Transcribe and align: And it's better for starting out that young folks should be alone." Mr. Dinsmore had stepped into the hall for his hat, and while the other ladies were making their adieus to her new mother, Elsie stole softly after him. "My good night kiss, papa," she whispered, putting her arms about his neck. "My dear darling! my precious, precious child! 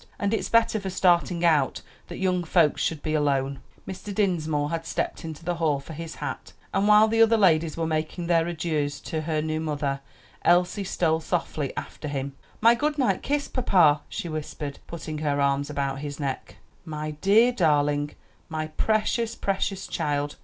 And 0.17 0.33
it's 0.33 0.49
better 0.49 0.79
for 0.79 0.89
starting 0.89 1.45
out 1.45 1.83
that 2.07 2.17
young 2.17 2.43
folks 2.43 2.81
should 2.81 3.03
be 3.03 3.13
alone." 3.13 3.59
Mr. 3.87 4.11
Dinsmore 4.11 4.71
had 4.71 4.83
stepped 4.87 5.23
into 5.23 5.45
the 5.45 5.57
hall 5.57 5.79
for 5.79 5.93
his 5.93 6.15
hat, 6.15 6.53
and 6.73 6.87
while 6.87 7.07
the 7.07 7.21
other 7.21 7.37
ladies 7.37 7.77
were 7.77 7.85
making 7.85 8.25
their 8.25 8.47
adieus 8.47 8.99
to 9.01 9.21
her 9.21 9.43
new 9.43 9.59
mother, 9.59 9.99
Elsie 10.43 10.83
stole 10.85 11.19
softly 11.19 11.71
after 11.77 12.07
him. 12.07 12.35
"My 12.61 12.73
good 12.73 12.97
night 12.97 13.21
kiss, 13.21 13.47
papa," 13.47 14.01
she 14.09 14.27
whispered, 14.27 14.79
putting 14.87 15.19
her 15.19 15.39
arms 15.39 15.69
about 15.69 15.99
his 15.99 16.19
neck. 16.19 16.55
"My 16.83 17.11
dear 17.11 17.51
darling! 17.51 18.15
my 18.49 18.69
precious, 18.69 19.35
precious 19.35 19.85
child! 19.85 20.35